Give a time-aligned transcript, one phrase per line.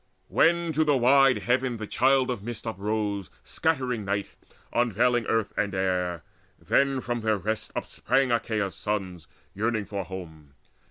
[0.29, 4.29] When to wide heaven the Child of Mist uprose, Scattering night,
[4.73, 6.23] unveiling earth and air,
[6.57, 10.55] Then from their rest upsprang Achaea's sons Yearning for home.